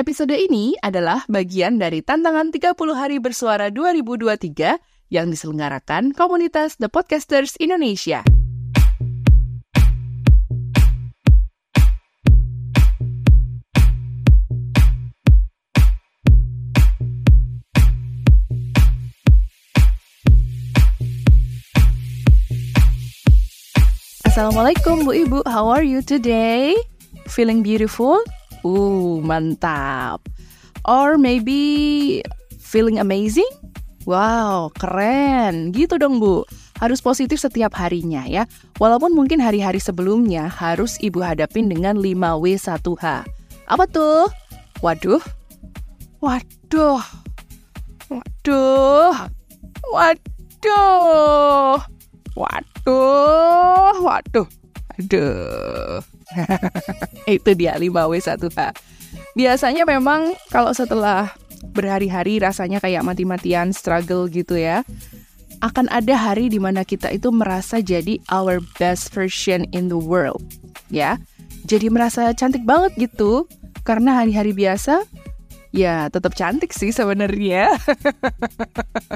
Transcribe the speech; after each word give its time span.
Episode 0.00 0.32
ini 0.32 0.72
adalah 0.80 1.28
bagian 1.28 1.76
dari 1.76 2.00
tantangan 2.00 2.48
30 2.48 2.72
hari 2.96 3.20
bersuara 3.20 3.68
2023 3.68 5.12
yang 5.12 5.28
diselenggarakan 5.28 6.16
komunitas 6.16 6.80
The 6.80 6.88
Podcasters 6.88 7.60
Indonesia. 7.60 8.24
Assalamualaikum 24.24 25.04
Bu 25.04 25.12
Ibu, 25.12 25.44
how 25.44 25.68
are 25.68 25.84
you 25.84 26.00
today? 26.00 26.72
Feeling 27.28 27.60
beautiful? 27.60 28.24
Uh, 28.62 29.20
mantap. 29.24 30.20
Or 30.84 31.20
maybe 31.20 32.20
feeling 32.58 32.96
amazing? 32.96 33.48
Wow, 34.08 34.72
keren. 34.74 35.76
Gitu 35.76 36.00
dong, 36.00 36.18
Bu. 36.24 36.48
Harus 36.80 37.04
positif 37.04 37.36
setiap 37.36 37.76
harinya 37.76 38.24
ya. 38.24 38.48
Walaupun 38.80 39.12
mungkin 39.12 39.36
hari-hari 39.44 39.76
sebelumnya 39.76 40.48
harus 40.48 40.96
Ibu 40.96 41.20
hadapin 41.20 41.68
dengan 41.68 42.00
5W1H. 42.00 43.28
Apa 43.68 43.84
tuh? 43.84 44.32
Waduh. 44.80 45.20
Waduh. 46.24 47.04
Waduh. 48.08 49.14
Waduh. 49.92 51.76
Waduh. 52.32 53.94
Waduh. 54.00 54.48
Aduh. 54.96 56.00
Itu 57.40 57.50
dia 57.54 57.76
5W1H. 57.76 58.60
Biasanya 59.34 59.82
memang 59.86 60.34
kalau 60.50 60.74
setelah 60.74 61.30
berhari-hari 61.70 62.40
rasanya 62.40 62.80
kayak 62.80 63.04
mati-matian 63.04 63.70
struggle 63.70 64.26
gitu 64.26 64.58
ya. 64.58 64.82
Akan 65.60 65.92
ada 65.92 66.16
hari 66.16 66.48
di 66.48 66.56
mana 66.56 66.88
kita 66.88 67.12
itu 67.12 67.28
merasa 67.28 67.84
jadi 67.84 68.16
our 68.32 68.64
best 68.80 69.12
version 69.12 69.68
in 69.76 69.92
the 69.92 69.98
world, 69.98 70.40
ya. 70.88 71.20
Jadi 71.68 71.92
merasa 71.92 72.32
cantik 72.32 72.64
banget 72.64 72.96
gitu. 72.96 73.44
Karena 73.84 74.24
hari-hari 74.24 74.56
biasa 74.56 75.04
ya 75.70 76.10
tetap 76.10 76.34
cantik 76.34 76.72
sih 76.72 76.90
sebenarnya. 76.90 77.76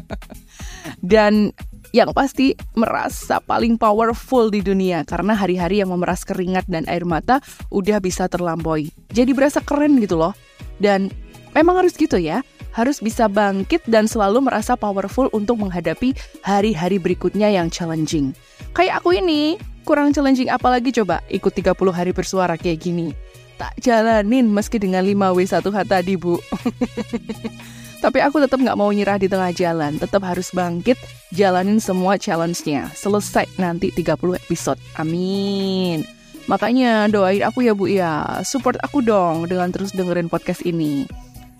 Dan 1.11 1.51
yang 1.95 2.11
pasti 2.11 2.59
merasa 2.75 3.39
paling 3.39 3.79
powerful 3.79 4.51
di 4.51 4.59
dunia 4.59 5.07
karena 5.07 5.31
hari-hari 5.31 5.79
yang 5.79 5.95
memeras 5.95 6.27
keringat 6.27 6.67
dan 6.67 6.83
air 6.91 7.07
mata 7.07 7.39
udah 7.71 8.03
bisa 8.03 8.27
terlampaui. 8.27 8.91
Jadi 9.15 9.31
berasa 9.31 9.63
keren 9.63 10.03
gitu 10.03 10.19
loh. 10.19 10.35
Dan 10.83 11.15
memang 11.55 11.79
harus 11.79 11.95
gitu 11.95 12.19
ya. 12.19 12.43
Harus 12.75 12.99
bisa 12.99 13.31
bangkit 13.31 13.87
dan 13.87 14.11
selalu 14.11 14.43
merasa 14.43 14.75
powerful 14.75 15.31
untuk 15.31 15.63
menghadapi 15.63 16.19
hari-hari 16.43 16.99
berikutnya 16.99 17.47
yang 17.47 17.71
challenging. 17.71 18.35
Kayak 18.75 18.99
aku 18.99 19.15
ini, 19.15 19.55
kurang 19.87 20.11
challenging 20.11 20.51
apalagi 20.51 20.91
coba 20.91 21.23
ikut 21.31 21.55
30 21.55 21.79
hari 21.95 22.11
bersuara 22.11 22.59
kayak 22.59 22.83
gini. 22.83 23.15
Tak 23.55 23.79
jalanin 23.79 24.51
meski 24.51 24.83
dengan 24.83 25.07
5W1H 25.07 25.87
tadi, 25.87 26.19
Bu. 26.19 26.35
Tapi 28.05 28.21
aku 28.21 28.37
tetap 28.37 28.61
nggak 28.61 28.77
mau 28.77 28.93
nyerah 28.93 29.17
di 29.17 29.33
tengah 29.33 29.49
jalan, 29.57 29.97
tetap 29.97 30.21
harus 30.29 30.53
bangkit, 30.53 31.01
jalanin 31.33 31.81
semua 31.81 32.21
challenge-nya. 32.21 32.93
Selesai 32.93 33.49
nanti 33.57 33.89
30 33.89 34.37
episode. 34.37 34.77
Amin. 35.01 36.05
Makanya 36.45 37.09
doain 37.09 37.41
aku 37.41 37.65
ya 37.65 37.73
Bu 37.73 37.89
ya, 37.89 38.45
support 38.45 38.77
aku 38.85 39.01
dong 39.01 39.49
dengan 39.49 39.73
terus 39.73 39.97
dengerin 39.97 40.29
podcast 40.29 40.61
ini. 40.69 41.09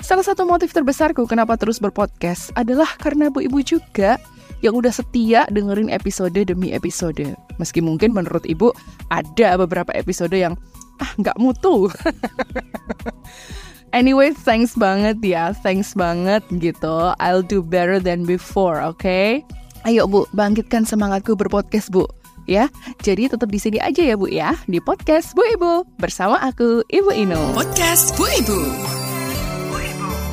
Salah 0.05 0.21
satu 0.21 0.45
motif 0.45 0.77
terbesarku 0.77 1.25
kenapa 1.25 1.57
terus 1.57 1.81
berpodcast 1.81 2.53
adalah 2.61 2.93
karena 3.01 3.33
Bu 3.33 3.41
Ibu 3.41 3.65
juga 3.65 4.21
yang 4.61 4.77
udah 4.77 4.93
setia 4.93 5.49
dengerin 5.49 5.89
episode 5.89 6.37
demi 6.37 6.77
episode. 6.77 7.25
Meski 7.57 7.81
mungkin 7.81 8.13
menurut 8.13 8.45
Ibu 8.45 8.69
ada 9.09 9.57
beberapa 9.57 9.97
episode 9.97 10.37
yang 10.37 10.61
ah 11.01 11.09
nggak 11.17 11.41
mutu. 11.41 11.89
Anyway, 13.95 14.35
thanks 14.35 14.75
banget 14.75 15.23
ya, 15.23 15.55
thanks 15.55 15.95
banget 15.95 16.43
gitu. 16.59 17.15
I'll 17.23 17.47
do 17.47 17.63
better 17.63 18.03
than 18.03 18.27
before, 18.27 18.83
oke? 18.83 18.99
Okay? 18.99 19.47
Ayo 19.87 20.11
Bu, 20.11 20.27
bangkitkan 20.35 20.83
semangatku 20.83 21.39
berpodcast 21.39 21.95
Bu. 21.95 22.03
Ya, 22.51 22.69
jadi 23.07 23.31
tetap 23.31 23.49
di 23.55 23.63
sini 23.63 23.79
aja 23.79 24.03
ya 24.03 24.19
Bu 24.19 24.27
ya, 24.27 24.59
di 24.67 24.83
podcast 24.83 25.39
Bu 25.39 25.47
Ibu 25.47 25.87
bersama 26.03 26.43
aku 26.43 26.83
Ibu 26.91 27.15
Ino. 27.15 27.55
Podcast 27.55 28.19
Bu 28.19 28.27
Ibu. 28.27 28.59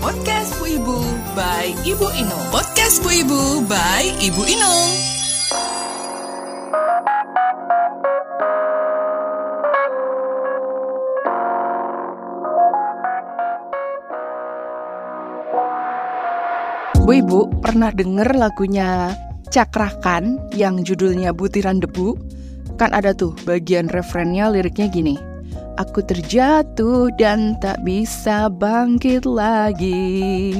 Podcast 0.01 0.57
Bu 0.57 0.65
Ibu 0.65 0.97
by 1.37 1.69
Ibu 1.85 2.07
Ino. 2.17 2.37
Podcast 2.49 3.05
Bu 3.05 3.13
Ibu 3.13 3.61
by 3.69 4.09
Ibu 4.25 4.41
Ino. 4.49 4.73
Bu 17.11 17.19
Ibu 17.19 17.59
pernah 17.59 17.91
denger 17.91 18.39
lagunya 18.39 19.11
Cakrakan 19.51 20.39
yang 20.55 20.79
judulnya 20.79 21.35
Butiran 21.35 21.83
Debu? 21.83 22.15
Kan 22.79 22.95
ada 22.95 23.11
tuh 23.11 23.35
bagian 23.43 23.91
referennya 23.91 24.47
liriknya 24.47 24.87
gini. 24.87 25.19
Aku 25.75 26.07
terjatuh 26.07 27.11
dan 27.19 27.59
tak 27.59 27.83
bisa 27.83 28.47
bangkit 28.47 29.27
lagi. 29.27 30.55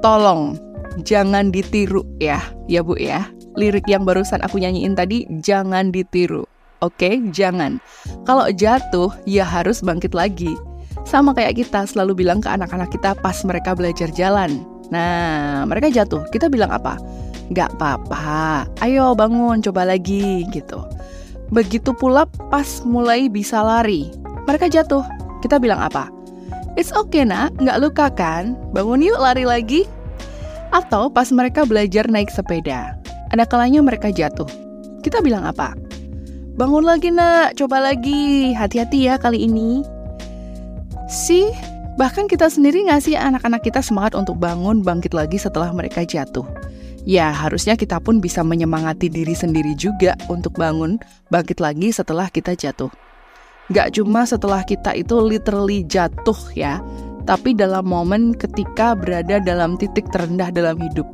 Tolong 0.00 0.56
jangan 1.04 1.52
ditiru 1.52 2.00
ya, 2.16 2.40
ya 2.64 2.80
Bu 2.80 2.96
ya. 2.96 3.28
Lirik 3.60 3.84
yang 3.92 4.08
barusan 4.08 4.40
aku 4.40 4.56
nyanyiin 4.56 4.96
tadi 4.96 5.28
jangan 5.44 5.92
ditiru. 5.92 6.48
Oke, 6.80 7.20
jangan. 7.28 7.76
Kalau 8.24 8.48
jatuh 8.48 9.12
ya 9.28 9.44
harus 9.44 9.84
bangkit 9.84 10.16
lagi. 10.16 10.56
Sama 11.04 11.36
kayak 11.36 11.60
kita 11.60 11.84
selalu 11.84 12.24
bilang 12.24 12.40
ke 12.40 12.48
anak-anak 12.48 12.88
kita 12.88 13.12
pas 13.20 13.36
mereka 13.44 13.76
belajar 13.76 14.08
jalan 14.16 14.64
Nah, 14.90 15.66
mereka 15.66 15.90
jatuh. 15.90 16.26
Kita 16.30 16.46
bilang 16.46 16.70
apa? 16.70 16.98
Gak 17.54 17.78
apa-apa, 17.78 18.66
ayo 18.82 19.14
bangun, 19.14 19.62
coba 19.62 19.86
lagi, 19.86 20.42
gitu. 20.50 20.82
Begitu 21.54 21.94
pula 21.94 22.26
pas 22.50 22.82
mulai 22.82 23.30
bisa 23.30 23.62
lari. 23.62 24.10
Mereka 24.50 24.66
jatuh. 24.66 25.06
Kita 25.46 25.62
bilang 25.62 25.78
apa? 25.78 26.10
It's 26.74 26.90
okay 26.90 27.22
nak, 27.22 27.54
gak 27.62 27.78
luka 27.78 28.10
kan? 28.10 28.58
Bangun 28.74 28.98
yuk 28.98 29.22
lari 29.22 29.46
lagi. 29.46 29.86
Atau 30.74 31.06
pas 31.06 31.30
mereka 31.30 31.62
belajar 31.62 32.10
naik 32.10 32.34
sepeda. 32.34 32.98
Ada 33.30 33.46
kalanya 33.46 33.78
mereka 33.78 34.10
jatuh. 34.10 34.50
Kita 35.06 35.22
bilang 35.22 35.46
apa? 35.46 35.78
Bangun 36.58 36.82
lagi 36.82 37.14
nak, 37.14 37.54
coba 37.54 37.78
lagi. 37.78 38.50
Hati-hati 38.50 39.06
ya 39.06 39.14
kali 39.22 39.46
ini. 39.46 39.86
See, 41.06 41.54
Bahkan 41.96 42.28
kita 42.28 42.52
sendiri 42.52 42.84
ngasih 42.92 43.16
anak-anak 43.16 43.64
kita 43.64 43.80
semangat 43.80 44.12
untuk 44.12 44.36
bangun 44.36 44.84
bangkit 44.84 45.16
lagi 45.16 45.40
setelah 45.40 45.72
mereka 45.72 46.04
jatuh. 46.04 46.44
Ya, 47.08 47.32
harusnya 47.32 47.72
kita 47.72 47.96
pun 48.04 48.20
bisa 48.20 48.44
menyemangati 48.44 49.08
diri 49.08 49.32
sendiri 49.32 49.72
juga 49.80 50.12
untuk 50.28 50.60
bangun 50.60 51.00
bangkit 51.32 51.56
lagi 51.56 51.88
setelah 51.88 52.28
kita 52.28 52.52
jatuh. 52.52 52.92
Gak 53.72 53.96
cuma 53.96 54.28
setelah 54.28 54.60
kita 54.60 54.92
itu 54.92 55.16
literally 55.16 55.88
jatuh 55.88 56.36
ya, 56.52 56.84
tapi 57.24 57.56
dalam 57.56 57.88
momen 57.88 58.36
ketika 58.36 58.92
berada 58.92 59.40
dalam 59.40 59.80
titik 59.80 60.04
terendah 60.12 60.52
dalam 60.52 60.76
hidup. 60.76 61.08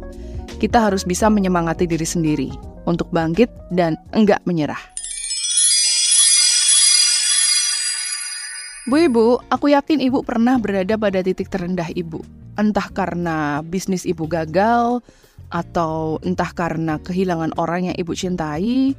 Kita 0.58 0.90
harus 0.90 1.06
bisa 1.06 1.30
menyemangati 1.30 1.86
diri 1.86 2.06
sendiri 2.06 2.50
untuk 2.90 3.06
bangkit 3.14 3.48
dan 3.70 3.94
enggak 4.10 4.42
menyerah. 4.50 4.78
Bu 8.82 8.98
Ibu, 8.98 9.46
aku 9.46 9.70
yakin 9.70 10.02
Ibu 10.02 10.26
pernah 10.26 10.58
berada 10.58 10.98
pada 10.98 11.22
titik 11.22 11.46
terendah 11.46 11.86
Ibu. 11.94 12.18
Entah 12.58 12.90
karena 12.90 13.62
bisnis 13.62 14.02
Ibu 14.02 14.26
gagal, 14.26 14.98
atau 15.54 16.18
entah 16.26 16.50
karena 16.50 16.98
kehilangan 16.98 17.54
orang 17.62 17.94
yang 17.94 17.96
Ibu 18.02 18.10
cintai, 18.10 18.98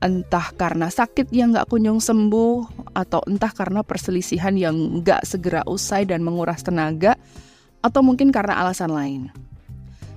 entah 0.00 0.48
karena 0.56 0.88
sakit 0.88 1.28
yang 1.28 1.52
gak 1.52 1.68
kunjung 1.68 2.00
sembuh, 2.00 2.88
atau 2.96 3.20
entah 3.28 3.52
karena 3.52 3.84
perselisihan 3.84 4.56
yang 4.56 5.04
gak 5.04 5.28
segera 5.28 5.60
usai 5.68 6.08
dan 6.08 6.24
menguras 6.24 6.64
tenaga, 6.64 7.12
atau 7.84 8.00
mungkin 8.00 8.32
karena 8.32 8.56
alasan 8.64 8.96
lain. 8.96 9.28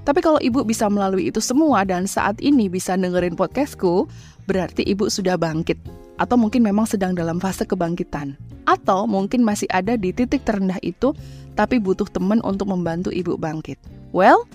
Tapi 0.07 0.23
kalau 0.23 0.39
ibu 0.41 0.65
bisa 0.65 0.89
melalui 0.89 1.29
itu 1.29 1.37
semua 1.43 1.85
dan 1.85 2.07
saat 2.07 2.39
ini 2.41 2.71
bisa 2.71 2.95
dengerin 2.95 3.35
podcastku, 3.35 4.07
berarti 4.47 4.81
ibu 4.87 5.11
sudah 5.11 5.37
bangkit 5.37 6.00
atau 6.21 6.37
mungkin 6.37 6.61
memang 6.61 6.85
sedang 6.85 7.17
dalam 7.17 7.41
fase 7.41 7.65
kebangkitan, 7.65 8.37
atau 8.69 9.09
mungkin 9.09 9.41
masih 9.41 9.65
ada 9.73 9.97
di 9.97 10.13
titik 10.13 10.45
terendah 10.45 10.77
itu, 10.85 11.17
tapi 11.57 11.81
butuh 11.81 12.05
teman 12.05 12.37
untuk 12.45 12.69
membantu 12.69 13.09
ibu 13.09 13.33
bangkit. 13.33 13.81
Well, 14.13 14.45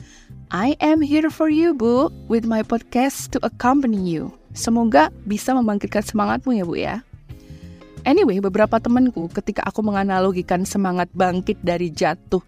I 0.55 0.79
am 0.79 1.03
here 1.03 1.27
for 1.27 1.51
you, 1.51 1.75
Bu, 1.75 2.15
with 2.31 2.47
my 2.47 2.63
podcast 2.63 3.35
to 3.35 3.43
accompany 3.43 3.99
you. 3.99 4.31
Semoga 4.55 5.11
bisa 5.27 5.51
membangkitkan 5.59 6.07
semangatmu 6.07 6.55
ya, 6.55 6.65
Bu 6.65 6.75
ya. 6.79 6.97
Anyway, 8.07 8.39
beberapa 8.39 8.79
temanku 8.79 9.27
ketika 9.35 9.67
aku 9.67 9.83
menganalogikan 9.83 10.63
semangat 10.63 11.11
bangkit 11.11 11.59
dari 11.67 11.91
jatuh 11.91 12.39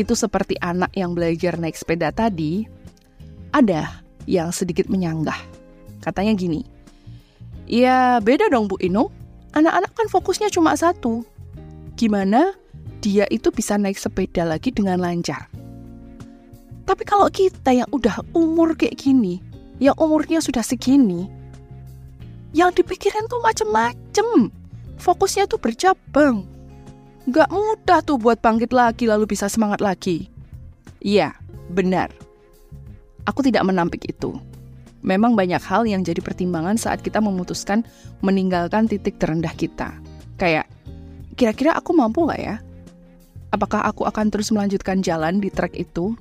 itu 0.00 0.16
seperti 0.16 0.56
anak 0.64 0.88
yang 0.96 1.12
belajar 1.12 1.60
naik 1.60 1.76
sepeda 1.76 2.08
tadi, 2.08 2.64
ada 3.52 4.00
yang 4.24 4.48
sedikit 4.48 4.88
menyanggah. 4.88 5.36
Katanya 6.00 6.32
gini, 6.32 6.64
ya 7.66 8.18
beda 8.22 8.48
dong 8.48 8.70
Bu 8.70 8.80
Ino, 8.80 9.12
anak-anak 9.54 9.92
kan 9.92 10.06
fokusnya 10.08 10.48
cuma 10.50 10.74
satu. 10.78 11.26
Gimana 11.98 12.54
dia 13.04 13.28
itu 13.28 13.52
bisa 13.52 13.76
naik 13.76 14.00
sepeda 14.00 14.46
lagi 14.46 14.72
dengan 14.72 15.02
lancar? 15.02 15.50
Tapi 16.86 17.02
kalau 17.02 17.26
kita 17.28 17.74
yang 17.74 17.90
udah 17.90 18.22
umur 18.30 18.78
kayak 18.78 18.94
gini, 18.94 19.42
yang 19.82 19.98
umurnya 19.98 20.38
sudah 20.38 20.62
segini, 20.62 21.26
yang 22.54 22.70
dipikirin 22.72 23.26
tuh 23.26 23.42
macem-macem. 23.42 24.48
Fokusnya 24.96 25.44
tuh 25.44 25.60
bercabang. 25.60 26.48
Gak 27.28 27.50
mudah 27.52 28.00
tuh 28.00 28.16
buat 28.16 28.40
bangkit 28.40 28.70
lagi 28.72 29.04
lalu 29.04 29.28
bisa 29.28 29.50
semangat 29.50 29.82
lagi. 29.82 30.30
Iya, 31.02 31.36
benar. 31.74 32.14
Aku 33.26 33.42
tidak 33.42 33.66
menampik 33.66 34.06
itu. 34.06 34.38
Memang 35.04 35.36
banyak 35.36 35.60
hal 35.60 35.84
yang 35.84 36.00
jadi 36.04 36.22
pertimbangan 36.24 36.80
saat 36.80 37.04
kita 37.04 37.20
memutuskan 37.20 37.84
meninggalkan 38.24 38.88
titik 38.88 39.20
terendah 39.20 39.52
kita. 39.52 39.92
Kayak, 40.40 40.68
kira-kira 41.36 41.76
aku 41.76 41.92
mampu 41.92 42.26
gak 42.28 42.40
ya? 42.40 42.56
Apakah 43.54 43.86
aku 43.86 44.04
akan 44.08 44.28
terus 44.28 44.50
melanjutkan 44.50 45.00
jalan 45.00 45.38
di 45.38 45.48
trek 45.52 45.76
itu? 45.78 46.16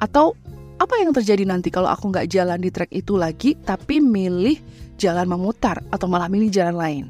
Atau 0.00 0.32
apa 0.80 0.96
yang 0.96 1.12
terjadi 1.12 1.44
nanti 1.44 1.68
kalau 1.68 1.92
aku 1.92 2.08
nggak 2.08 2.32
jalan 2.32 2.56
di 2.56 2.72
trek 2.72 2.88
itu 2.88 3.20
lagi, 3.20 3.52
tapi 3.52 4.00
milih 4.00 4.56
jalan 4.96 5.28
memutar 5.28 5.84
atau 5.92 6.08
malah 6.08 6.32
milih 6.32 6.48
jalan 6.48 6.76
lain? 6.80 7.04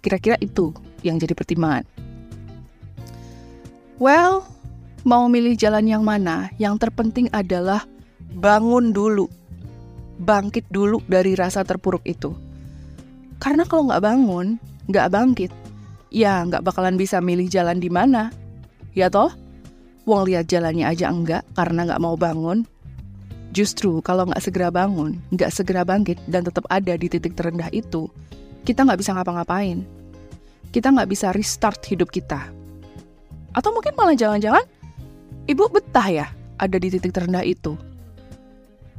Kira-kira 0.00 0.40
itu 0.40 0.72
yang 1.04 1.20
jadi 1.20 1.36
pertimbangan. 1.36 1.84
Well, 4.00 4.48
mau 5.04 5.28
milih 5.28 5.60
jalan 5.60 5.84
yang 5.84 6.08
mana? 6.08 6.48
Yang 6.56 6.88
terpenting 6.88 7.28
adalah 7.36 7.84
bangun 8.32 8.96
dulu, 8.96 9.28
bangkit 10.24 10.66
dulu 10.72 11.04
dari 11.04 11.36
rasa 11.36 11.62
terpuruk 11.62 12.02
itu. 12.08 12.32
Karena 13.38 13.68
kalau 13.68 13.92
nggak 13.92 14.02
bangun, 14.02 14.56
nggak 14.88 15.10
bangkit, 15.12 15.52
ya 16.08 16.40
nggak 16.48 16.64
bakalan 16.64 16.96
bisa 16.96 17.20
milih 17.20 17.46
jalan 17.52 17.76
di 17.76 17.92
mana. 17.92 18.32
Ya 18.96 19.12
toh? 19.12 19.30
Wong 20.04 20.28
lihat 20.28 20.48
jalannya 20.48 20.84
aja 20.88 21.08
enggak 21.12 21.44
karena 21.56 21.84
nggak 21.88 22.02
mau 22.02 22.16
bangun. 22.16 22.64
Justru 23.54 24.02
kalau 24.02 24.26
nggak 24.26 24.42
segera 24.42 24.68
bangun, 24.72 25.20
nggak 25.30 25.52
segera 25.52 25.86
bangkit 25.86 26.18
dan 26.26 26.42
tetap 26.42 26.66
ada 26.68 26.98
di 26.98 27.06
titik 27.06 27.38
terendah 27.38 27.70
itu, 27.70 28.10
kita 28.66 28.82
nggak 28.82 28.98
bisa 28.98 29.14
ngapa-ngapain. 29.14 29.86
Kita 30.74 30.90
nggak 30.90 31.06
bisa 31.06 31.30
restart 31.30 31.84
hidup 31.86 32.10
kita. 32.10 32.50
Atau 33.54 33.70
mungkin 33.70 33.94
malah 33.94 34.18
jangan-jangan 34.18 34.66
ibu 35.46 35.64
betah 35.70 36.08
ya 36.10 36.26
ada 36.58 36.76
di 36.80 36.88
titik 36.90 37.14
terendah 37.14 37.46
itu. 37.46 37.78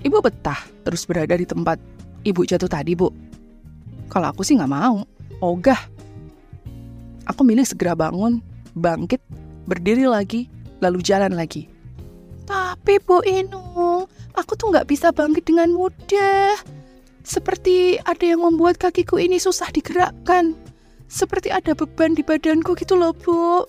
Ibu 0.01 0.17
betah 0.19 0.59
terus 0.83 1.07
berada 1.07 1.37
di 1.37 1.47
tempat 1.47 1.79
ibu 2.25 2.41
jatuh 2.43 2.67
tadi, 2.67 2.97
Bu. 2.97 3.13
Kalau 4.09 4.33
aku 4.33 4.41
sih 4.41 4.57
nggak 4.57 4.73
mau, 4.73 5.05
ogah. 5.39 5.79
Aku 7.25 7.41
milih 7.41 7.65
segera 7.65 7.97
bangun, 7.97 8.41
bangkit, 8.77 9.21
berdiri 9.65 10.05
lagi, 10.05 10.45
lalu 10.81 11.01
jalan 11.01 11.33
lagi. 11.33 11.69
Tapi 12.45 13.01
Bu 13.01 13.25
Inung, 13.25 14.05
aku 14.37 14.53
tuh 14.53 14.69
nggak 14.69 14.85
bisa 14.89 15.09
bangkit 15.09 15.49
dengan 15.49 15.73
mudah. 15.73 16.53
Seperti 17.25 17.97
ada 18.05 18.21
yang 18.21 18.45
membuat 18.45 18.77
kakiku 18.77 19.17
ini 19.17 19.41
susah 19.41 19.73
digerakkan. 19.73 20.53
Seperti 21.09 21.49
ada 21.49 21.73
beban 21.73 22.13
di 22.13 22.21
badanku 22.21 22.77
gitu 22.77 22.93
loh, 22.93 23.17
Bu. 23.17 23.65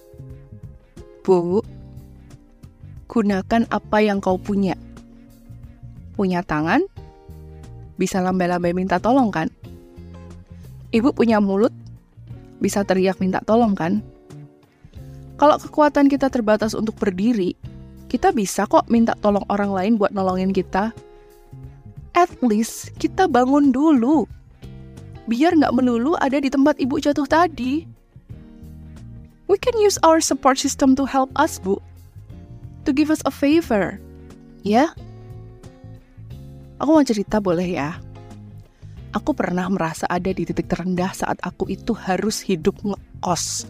Bu, 1.24 1.64
gunakan 3.08 3.64
apa 3.72 3.98
yang 4.04 4.20
kau 4.20 4.36
punya. 4.36 4.76
Punya 6.16 6.40
tangan, 6.40 6.80
bisa 8.00 8.24
lambai-lambai 8.24 8.72
minta 8.72 8.96
tolong 8.96 9.28
kan? 9.28 9.52
Ibu 10.92 11.12
punya 11.12 11.40
mulut, 11.44 11.72
bisa 12.60 12.84
teriak 12.84 13.20
minta 13.20 13.44
tolong 13.44 13.76
kan? 13.76 14.00
Kalau 15.36 15.60
kekuatan 15.60 16.08
kita 16.08 16.32
terbatas 16.32 16.72
untuk 16.72 16.96
berdiri, 16.96 17.52
kita 18.08 18.32
bisa 18.32 18.64
kok 18.64 18.88
minta 18.88 19.12
tolong 19.20 19.44
orang 19.52 19.68
lain 19.68 19.92
buat 20.00 20.16
nolongin 20.16 20.56
kita. 20.56 20.96
At 22.16 22.32
least 22.40 22.96
kita 22.96 23.28
bangun 23.28 23.68
dulu. 23.68 24.24
Biar 25.28 25.52
nggak 25.52 25.76
melulu 25.76 26.16
ada 26.16 26.40
di 26.40 26.48
tempat 26.48 26.80
ibu 26.80 26.96
jatuh 26.96 27.28
tadi. 27.28 27.84
We 29.46 29.60
can 29.60 29.76
use 29.76 30.00
our 30.00 30.24
support 30.24 30.56
system 30.56 30.96
to 30.96 31.04
help 31.04 31.28
us, 31.36 31.60
Bu. 31.60 31.78
To 32.88 32.90
give 32.90 33.12
us 33.12 33.20
a 33.28 33.32
favor. 33.34 34.00
Ya? 34.64 34.88
Yeah? 34.88 34.90
Aku 36.76 36.92
mau 36.92 37.00
cerita 37.00 37.40
boleh 37.40 37.72
ya? 37.72 37.96
Aku 39.16 39.32
pernah 39.32 39.64
merasa 39.72 40.04
ada 40.12 40.28
di 40.28 40.44
titik 40.44 40.68
terendah 40.68 41.08
saat 41.16 41.40
aku 41.40 41.72
itu 41.72 41.96
harus 41.96 42.44
hidup 42.44 42.76
ngekos. 42.84 43.64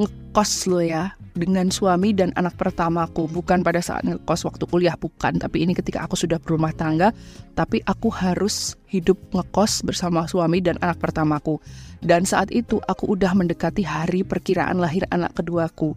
Ngekos 0.00 0.52
lo 0.64 0.80
ya 0.80 1.12
dengan 1.36 1.68
suami 1.68 2.16
dan 2.16 2.32
anak 2.40 2.56
pertamaku. 2.56 3.28
Bukan 3.28 3.60
pada 3.60 3.84
saat 3.84 4.08
ngekos 4.08 4.48
waktu 4.48 4.64
kuliah 4.64 4.96
bukan. 4.96 5.36
Tapi 5.36 5.60
ini 5.60 5.76
ketika 5.76 6.08
aku 6.08 6.16
sudah 6.16 6.40
berumah 6.40 6.72
tangga 6.72 7.12
tapi 7.52 7.84
aku 7.84 8.08
harus 8.08 8.80
hidup 8.88 9.20
ngekos 9.36 9.84
bersama 9.84 10.24
suami 10.24 10.64
dan 10.64 10.80
anak 10.80 11.04
pertamaku. 11.04 11.60
Dan 12.00 12.24
saat 12.24 12.48
itu 12.48 12.80
aku 12.88 13.12
udah 13.12 13.36
mendekati 13.36 13.84
hari 13.84 14.24
perkiraan 14.24 14.80
lahir 14.80 15.04
anak 15.12 15.36
keduaku. 15.36 15.92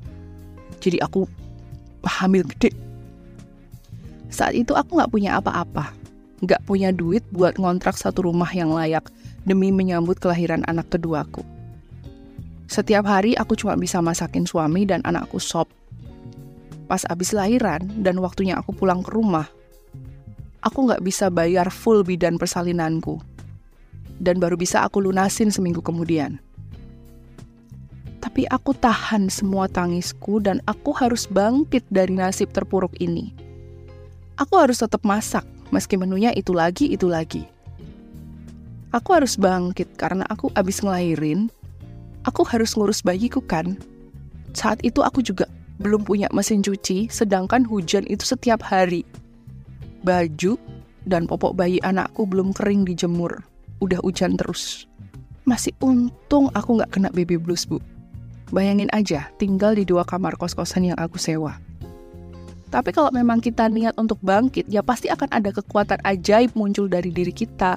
Jadi 0.84 1.00
aku 1.00 1.24
hamil 2.04 2.44
gede. 2.44 2.76
Saat 4.28 4.52
itu 4.60 4.76
aku 4.76 5.00
nggak 5.00 5.12
punya 5.16 5.40
apa-apa 5.40 6.01
nggak 6.42 6.66
punya 6.66 6.90
duit 6.90 7.26
buat 7.34 7.58
ngontrak 7.62 7.98
satu 7.98 8.30
rumah 8.30 8.50
yang 8.54 8.74
layak 8.74 9.08
demi 9.46 9.70
menyambut 9.70 10.18
kelahiran 10.18 10.66
anak 10.66 10.90
keduaku 10.90 11.46
setiap 12.72 13.04
hari 13.04 13.36
aku 13.36 13.60
cuma 13.60 13.76
bisa 13.76 14.00
masakin 14.00 14.48
suami 14.48 14.88
dan 14.88 15.04
anakku 15.04 15.44
sop. 15.44 15.68
Pas 16.88 17.04
abis 17.12 17.36
lahiran 17.36 17.84
dan 18.00 18.16
waktunya 18.24 18.56
aku 18.56 18.72
pulang 18.72 19.04
ke 19.04 19.12
rumah, 19.12 19.52
aku 20.64 20.88
nggak 20.88 21.04
bisa 21.04 21.28
bayar 21.28 21.68
full 21.68 22.00
bidan 22.08 22.40
persalinanku. 22.40 23.20
Dan 24.24 24.40
baru 24.40 24.56
bisa 24.56 24.88
aku 24.88 25.04
lunasin 25.04 25.52
seminggu 25.52 25.84
kemudian. 25.84 26.40
Tapi 28.24 28.48
aku 28.48 28.72
tahan 28.72 29.28
semua 29.28 29.68
tangisku 29.68 30.40
dan 30.40 30.64
aku 30.64 30.96
harus 30.96 31.28
bangkit 31.28 31.84
dari 31.92 32.16
nasib 32.16 32.56
terpuruk 32.56 32.96
ini. 33.04 33.36
Aku 34.40 34.56
harus 34.56 34.80
tetap 34.80 35.04
masak, 35.04 35.44
meski 35.72 35.98
menunya 35.98 36.36
itu 36.36 36.52
lagi, 36.52 36.92
itu 36.92 37.08
lagi. 37.08 37.48
Aku 38.92 39.16
harus 39.16 39.40
bangkit 39.40 39.96
karena 39.96 40.28
aku 40.28 40.52
abis 40.54 40.84
ngelahirin 40.84 41.48
aku 42.26 42.46
harus 42.46 42.78
ngurus 42.78 43.02
bayiku 43.02 43.42
kan. 43.42 43.78
Saat 44.52 44.84
itu 44.84 45.02
aku 45.02 45.24
juga 45.24 45.48
belum 45.82 46.06
punya 46.06 46.28
mesin 46.36 46.62
cuci, 46.62 47.10
sedangkan 47.10 47.66
hujan 47.66 48.06
itu 48.06 48.22
setiap 48.22 48.62
hari. 48.62 49.08
Baju 50.06 50.58
dan 51.08 51.26
popok 51.26 51.58
bayi 51.58 51.82
anakku 51.82 52.28
belum 52.28 52.54
kering 52.54 52.86
dijemur. 52.86 53.42
Udah 53.82 53.98
hujan 54.06 54.38
terus. 54.38 54.86
Masih 55.50 55.74
untung 55.82 56.54
aku 56.54 56.78
nggak 56.78 56.92
kena 56.94 57.10
baby 57.10 57.38
blues, 57.40 57.66
Bu. 57.66 57.82
Bayangin 58.54 58.92
aja, 58.94 59.32
tinggal 59.42 59.74
di 59.74 59.88
dua 59.88 60.06
kamar 60.06 60.38
kos-kosan 60.38 60.94
yang 60.94 61.00
aku 61.00 61.18
sewa. 61.18 61.58
Tapi 62.72 62.96
kalau 62.96 63.12
memang 63.12 63.44
kita 63.44 63.68
niat 63.68 64.00
untuk 64.00 64.18
bangkit, 64.24 64.72
ya 64.72 64.80
pasti 64.80 65.12
akan 65.12 65.28
ada 65.30 65.52
kekuatan 65.52 66.00
ajaib 66.08 66.56
muncul 66.56 66.88
dari 66.88 67.12
diri 67.12 67.36
kita 67.36 67.76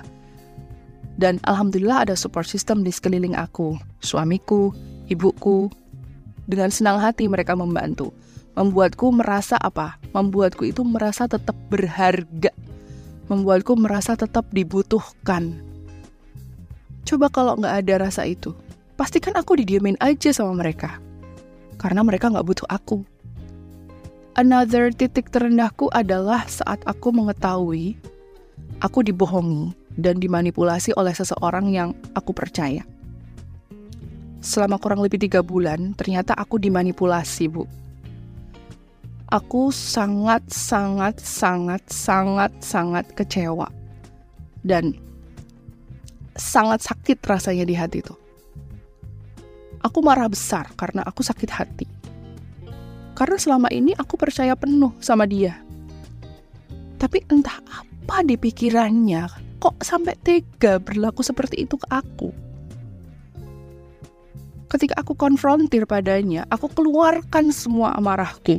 dan 1.14 1.38
alhamdulillah 1.46 2.06
ada 2.06 2.14
support 2.18 2.46
system 2.46 2.82
di 2.82 2.90
sekeliling 2.90 3.38
aku, 3.38 3.78
suamiku, 4.02 4.74
ibuku. 5.06 5.70
Dengan 6.44 6.68
senang 6.68 7.00
hati 7.00 7.24
mereka 7.30 7.56
membantu. 7.56 8.12
Membuatku 8.54 9.10
merasa 9.14 9.56
apa? 9.58 9.98
Membuatku 10.12 10.68
itu 10.68 10.84
merasa 10.84 11.26
tetap 11.26 11.56
berharga. 11.72 12.52
Membuatku 13.30 13.78
merasa 13.78 14.14
tetap 14.18 14.46
dibutuhkan. 14.52 15.58
Coba 17.08 17.32
kalau 17.32 17.56
nggak 17.56 17.74
ada 17.84 17.94
rasa 18.10 18.28
itu, 18.28 18.52
pastikan 18.98 19.34
aku 19.38 19.56
didiamin 19.56 19.96
aja 19.98 20.30
sama 20.34 20.52
mereka. 20.54 21.00
Karena 21.80 22.04
mereka 22.04 22.28
nggak 22.30 22.46
butuh 22.46 22.68
aku. 22.68 23.02
Another 24.34 24.90
titik 24.90 25.30
terendahku 25.30 25.94
adalah 25.94 26.42
saat 26.50 26.82
aku 26.90 27.14
mengetahui 27.14 27.94
aku 28.82 29.06
dibohongi 29.06 29.70
dan 29.94 30.18
dimanipulasi 30.18 30.90
oleh 30.98 31.14
seseorang 31.14 31.70
yang 31.70 31.94
aku 32.18 32.34
percaya. 32.34 32.82
Selama 34.42 34.82
kurang 34.82 35.06
lebih 35.06 35.22
tiga 35.22 35.38
bulan, 35.38 35.94
ternyata 35.94 36.34
aku 36.34 36.58
dimanipulasi, 36.58 37.46
Bu. 37.46 37.62
Aku 39.30 39.70
sangat, 39.70 40.42
sangat, 40.50 41.22
sangat, 41.22 41.86
sangat, 41.86 42.50
sangat 42.58 43.06
kecewa. 43.14 43.70
Dan 44.66 44.98
sangat 46.34 46.82
sakit 46.82 47.22
rasanya 47.22 47.62
di 47.62 47.78
hati 47.78 48.02
itu. 48.02 48.14
Aku 49.78 50.02
marah 50.02 50.26
besar 50.26 50.74
karena 50.74 51.06
aku 51.06 51.22
sakit 51.22 51.50
hati. 51.54 51.86
Karena 53.14 53.38
selama 53.38 53.70
ini 53.70 53.94
aku 53.94 54.18
percaya 54.18 54.58
penuh 54.58 54.90
sama 54.98 55.24
dia. 55.24 55.62
Tapi 56.98 57.22
entah 57.30 57.62
apa 57.62 58.26
di 58.26 58.34
pikirannya, 58.34 59.30
kok 59.62 59.78
sampai 59.80 60.18
tega 60.18 60.82
berlaku 60.82 61.22
seperti 61.22 61.62
itu 61.62 61.78
ke 61.78 61.86
aku. 61.88 62.34
Ketika 64.66 64.98
aku 64.98 65.14
konfrontir 65.14 65.86
padanya, 65.86 66.42
aku 66.50 66.66
keluarkan 66.66 67.54
semua 67.54 67.94
amarahku. 67.94 68.58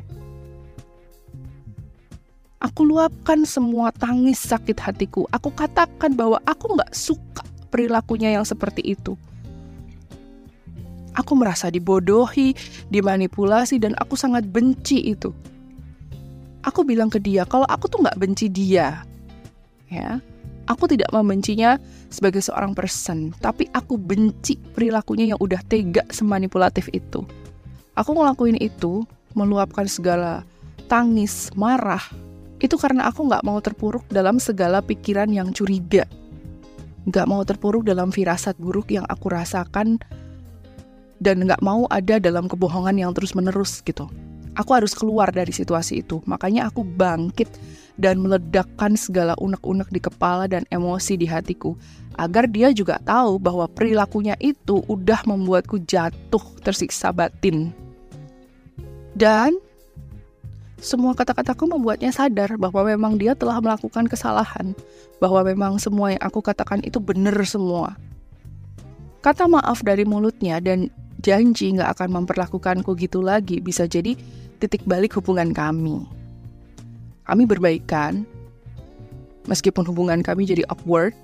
Aku 2.63 2.81
luapkan 2.87 3.43
semua 3.43 3.91
tangis 3.91 4.39
sakit 4.39 4.79
hatiku. 4.79 5.27
Aku 5.35 5.51
katakan 5.51 6.15
bahwa 6.15 6.39
aku 6.47 6.73
nggak 6.73 6.95
suka 6.95 7.43
perilakunya 7.67 8.39
yang 8.39 8.47
seperti 8.47 8.81
itu. 8.95 9.19
Aku 11.15 11.39
merasa 11.39 11.71
dibodohi, 11.71 12.51
dimanipulasi, 12.91 13.79
dan 13.79 13.95
aku 13.99 14.19
sangat 14.19 14.43
benci 14.47 14.99
itu. 15.15 15.31
Aku 16.65 16.83
bilang 16.83 17.07
ke 17.13 17.21
dia 17.21 17.45
kalau 17.45 17.63
aku 17.69 17.87
tuh 17.87 18.03
nggak 18.03 18.19
benci 18.19 18.51
dia, 18.51 19.05
ya. 19.87 20.19
Aku 20.65 20.89
tidak 20.89 21.13
membencinya 21.13 21.77
sebagai 22.09 22.41
seorang 22.41 22.73
person, 22.73 23.29
tapi 23.37 23.69
aku 23.69 24.01
benci 24.01 24.57
perilakunya 24.73 25.29
yang 25.29 25.37
udah 25.37 25.61
tega 25.69 26.01
semanipulatif 26.09 26.89
itu. 26.89 27.21
Aku 27.93 28.17
ngelakuin 28.17 28.57
itu, 28.57 29.05
meluapkan 29.37 29.85
segala 29.85 30.41
tangis, 30.89 31.53
marah, 31.53 32.01
itu 32.57 32.81
karena 32.81 33.05
aku 33.05 33.29
nggak 33.29 33.45
mau 33.45 33.61
terpuruk 33.61 34.09
dalam 34.09 34.41
segala 34.41 34.81
pikiran 34.81 35.29
yang 35.29 35.53
curiga. 35.53 36.09
Nggak 37.05 37.27
mau 37.29 37.45
terpuruk 37.45 37.85
dalam 37.85 38.09
firasat 38.09 38.57
buruk 38.57 38.89
yang 38.89 39.05
aku 39.05 39.29
rasakan 39.29 40.01
dan 41.25 41.41
nggak 41.41 41.65
mau 41.65 41.89
ada 41.89 42.21
dalam 42.21 42.45
kebohongan 42.45 43.01
yang 43.01 43.11
terus-menerus 43.17 43.81
gitu. 43.81 44.05
Aku 44.55 44.77
harus 44.77 44.93
keluar 44.93 45.33
dari 45.33 45.49
situasi 45.49 46.05
itu. 46.05 46.21
Makanya 46.29 46.69
aku 46.69 46.85
bangkit 46.85 47.49
dan 47.97 48.21
meledakkan 48.21 48.93
segala 48.93 49.33
unek-unek 49.41 49.89
di 49.89 49.99
kepala 49.99 50.45
dan 50.45 50.63
emosi 50.69 51.17
di 51.17 51.25
hatiku 51.25 51.73
agar 52.15 52.47
dia 52.47 52.71
juga 52.71 53.01
tahu 53.03 53.41
bahwa 53.41 53.67
perilakunya 53.67 54.37
itu 54.39 54.85
udah 54.87 55.25
membuatku 55.27 55.83
jatuh 55.83 56.43
tersiksa 56.63 57.11
batin. 57.11 57.75
Dan 59.11 59.59
semua 60.79 61.17
kata-kataku 61.17 61.65
membuatnya 61.65 62.13
sadar 62.13 62.55
bahwa 62.55 62.85
memang 62.87 63.19
dia 63.19 63.35
telah 63.35 63.59
melakukan 63.59 64.07
kesalahan, 64.07 64.71
bahwa 65.19 65.43
memang 65.43 65.81
semua 65.81 66.15
yang 66.15 66.23
aku 66.23 66.39
katakan 66.39 66.79
itu 66.83 67.01
benar 67.01 67.35
semua. 67.47 67.95
Kata 69.19 69.49
maaf 69.49 69.81
dari 69.81 70.05
mulutnya 70.05 70.61
dan 70.61 70.93
janji 71.25 71.73
nggak 71.73 71.97
akan 71.97 72.21
memperlakukanku 72.21 72.93
gitu 73.01 73.25
lagi 73.25 73.57
bisa 73.57 73.89
jadi 73.89 74.13
titik 74.61 74.85
balik 74.85 75.17
hubungan 75.17 75.49
kami. 75.49 76.05
Kami 77.25 77.43
berbaikan, 77.49 78.21
meskipun 79.49 79.89
hubungan 79.89 80.21
kami 80.21 80.45
jadi 80.45 80.61
upward, 80.69 81.17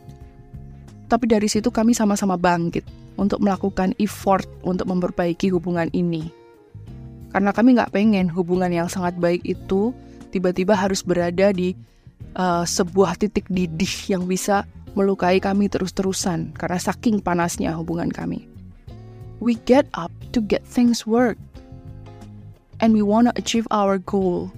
tapi 1.05 1.29
dari 1.29 1.45
situ 1.45 1.69
kami 1.69 1.93
sama-sama 1.93 2.33
bangkit 2.33 2.81
untuk 3.21 3.37
melakukan 3.45 3.93
effort 4.01 4.49
untuk 4.65 4.89
memperbaiki 4.89 5.53
hubungan 5.53 5.93
ini. 5.93 6.33
Karena 7.29 7.53
kami 7.53 7.77
nggak 7.77 7.93
pengen 7.93 8.27
hubungan 8.33 8.73
yang 8.73 8.89
sangat 8.89 9.13
baik 9.21 9.45
itu 9.45 9.93
tiba-tiba 10.33 10.73
harus 10.73 11.05
berada 11.05 11.53
di 11.53 11.77
uh, 12.33 12.65
sebuah 12.65 13.21
titik 13.21 13.45
didih 13.47 13.93
yang 14.09 14.25
bisa 14.25 14.65
melukai 14.97 15.39
kami 15.39 15.71
terus-terusan 15.71 16.51
karena 16.51 16.75
saking 16.75 17.23
panasnya 17.23 17.71
hubungan 17.79 18.11
kami 18.11 18.50
we 19.41 19.57
get 19.65 19.89
up 19.97 20.13
to 20.31 20.39
get 20.39 20.61
things 20.63 21.03
work. 21.03 21.35
And 22.79 22.93
we 22.93 23.01
want 23.01 23.27
to 23.27 23.33
achieve 23.35 23.67
our 23.69 23.97
goal, 23.97 24.53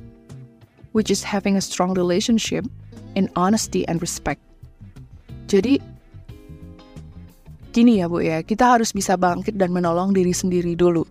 which 0.92 1.10
is 1.10 1.24
having 1.24 1.56
a 1.56 1.64
strong 1.64 1.96
relationship 1.96 2.68
in 3.16 3.32
honesty 3.36 3.88
and 3.88 4.04
respect. 4.04 4.44
Jadi, 5.48 5.80
gini 7.76 8.00
ya 8.00 8.08
Bu 8.08 8.24
ya, 8.24 8.44
kita 8.44 8.78
harus 8.78 8.96
bisa 8.96 9.20
bangkit 9.20 9.60
dan 9.60 9.76
menolong 9.76 10.16
diri 10.16 10.32
sendiri 10.32 10.76
dulu 10.76 11.04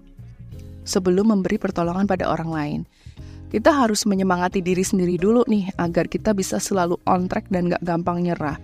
sebelum 0.88 1.36
memberi 1.36 1.60
pertolongan 1.60 2.08
pada 2.08 2.32
orang 2.32 2.50
lain. 2.52 2.80
Kita 3.52 3.68
harus 3.68 4.08
menyemangati 4.08 4.64
diri 4.64 4.80
sendiri 4.80 5.20
dulu 5.20 5.44
nih 5.44 5.68
agar 5.76 6.08
kita 6.08 6.32
bisa 6.32 6.56
selalu 6.56 6.96
on 7.04 7.28
track 7.28 7.44
dan 7.52 7.68
gak 7.68 7.84
gampang 7.84 8.24
nyerah. 8.24 8.56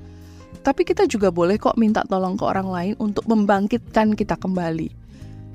Tapi 0.62 0.82
kita 0.84 1.08
juga 1.08 1.32
boleh 1.32 1.56
kok 1.56 1.78
minta 1.80 2.04
tolong 2.04 2.36
ke 2.36 2.44
orang 2.44 2.68
lain 2.68 2.94
untuk 3.00 3.24
membangkitkan 3.30 4.18
kita 4.18 4.36
kembali. 4.36 4.90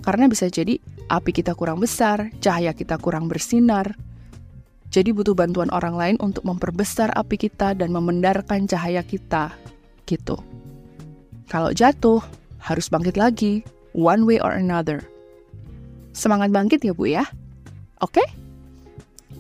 Karena 0.04 0.28
bisa 0.28 0.52
jadi 0.52 0.80
api 1.08 1.32
kita 1.32 1.56
kurang 1.56 1.80
besar, 1.80 2.32
cahaya 2.44 2.76
kita 2.76 3.00
kurang 3.00 3.32
bersinar. 3.32 3.96
Jadi 4.94 5.10
butuh 5.10 5.34
bantuan 5.34 5.74
orang 5.74 5.96
lain 5.98 6.16
untuk 6.22 6.46
memperbesar 6.46 7.10
api 7.18 7.50
kita 7.50 7.74
dan 7.74 7.90
memendarkan 7.90 8.70
cahaya 8.70 9.02
kita. 9.02 9.50
Gitu. 10.06 10.38
Kalau 11.50 11.74
jatuh, 11.74 12.22
harus 12.62 12.88
bangkit 12.88 13.18
lagi, 13.18 13.66
one 13.98 14.24
way 14.28 14.38
or 14.40 14.54
another. 14.54 15.02
Semangat 16.14 16.54
bangkit 16.54 16.86
ya 16.86 16.94
Bu 16.94 17.10
ya. 17.10 17.26
Oke? 18.04 18.22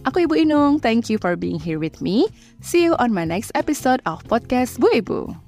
Aku 0.03 0.27
Ibu 0.27 0.36
Inung, 0.36 0.84
thank 0.84 1.08
you 1.08 1.15
for 1.15 1.39
being 1.39 1.55
here 1.55 1.79
with 1.79 2.03
me. 2.03 2.27
See 2.60 2.84
you 2.84 2.98
on 3.00 3.15
my 3.15 3.24
next 3.24 3.55
episode 3.55 4.03
of 4.03 4.20
podcast 4.27 4.75
Bu 4.82 4.91
Ibu. 4.91 5.42